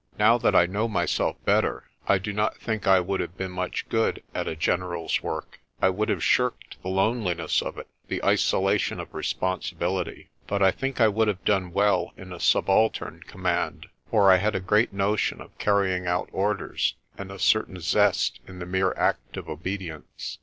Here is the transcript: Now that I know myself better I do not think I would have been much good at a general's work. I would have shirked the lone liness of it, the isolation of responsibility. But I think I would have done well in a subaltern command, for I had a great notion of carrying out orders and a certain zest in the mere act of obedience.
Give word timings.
Now 0.17 0.39
that 0.39 0.55
I 0.55 0.65
know 0.65 0.87
myself 0.87 1.35
better 1.45 1.83
I 2.07 2.17
do 2.17 2.33
not 2.33 2.57
think 2.57 2.87
I 2.87 2.99
would 2.99 3.19
have 3.19 3.37
been 3.37 3.51
much 3.51 3.87
good 3.87 4.23
at 4.33 4.47
a 4.47 4.55
general's 4.55 5.21
work. 5.21 5.59
I 5.79 5.89
would 5.91 6.09
have 6.09 6.23
shirked 6.23 6.81
the 6.81 6.87
lone 6.89 7.21
liness 7.23 7.61
of 7.61 7.77
it, 7.77 7.87
the 8.07 8.23
isolation 8.23 8.99
of 8.99 9.13
responsibility. 9.13 10.31
But 10.47 10.63
I 10.63 10.71
think 10.71 10.99
I 10.99 11.07
would 11.07 11.27
have 11.27 11.45
done 11.45 11.71
well 11.71 12.13
in 12.17 12.33
a 12.33 12.39
subaltern 12.39 13.21
command, 13.27 13.89
for 14.09 14.31
I 14.31 14.37
had 14.37 14.55
a 14.55 14.59
great 14.59 14.91
notion 14.91 15.39
of 15.39 15.55
carrying 15.59 16.07
out 16.07 16.29
orders 16.31 16.95
and 17.15 17.31
a 17.31 17.37
certain 17.37 17.79
zest 17.79 18.39
in 18.47 18.57
the 18.57 18.65
mere 18.65 18.93
act 18.97 19.37
of 19.37 19.47
obedience. 19.47 20.39